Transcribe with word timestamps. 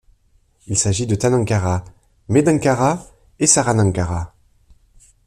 Il 0.65 0.79
s’agit 0.79 1.05
de 1.05 1.13
Tanhankara, 1.13 1.85
Medhankara 2.27 3.05
et 3.37 3.45
Saranankara. 3.45 4.33